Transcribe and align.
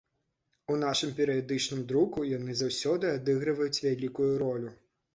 У 0.71 0.77
нашым 0.83 1.11
перыядычным 1.19 1.85
друку 1.93 2.25
яны 2.31 2.59
заўсёды 2.65 3.15
адыгрываюць 3.21 3.81
вялікую 3.89 4.35
ролю. 4.45 4.79